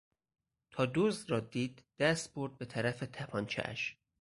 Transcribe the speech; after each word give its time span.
تا 0.71 0.85
دزد 0.95 1.31
را 1.31 1.39
دید 1.39 1.83
دست 1.99 2.33
برد 2.33 2.57
به 2.57 2.65
طرف 2.65 2.99
تپانچهاش. 3.13 3.97